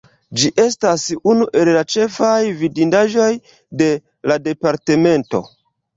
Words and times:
Ĝi 0.43 0.47
estas 0.61 1.03
unu 1.33 1.47
el 1.59 1.71
la 1.75 1.83
ĉefaj 1.95 2.33
vidindaĵoj 2.63 3.29
de 3.83 3.91
la 4.33 4.39
departemento. 4.49 5.43